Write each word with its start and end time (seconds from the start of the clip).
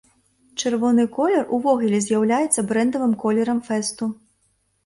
Чырвоны 0.63 1.05
колер 1.17 1.45
увогуле 1.57 1.99
з'яўляецца 2.07 2.65
брэндавым 2.73 3.13
колерам 3.25 3.61
фэсту. 3.69 4.05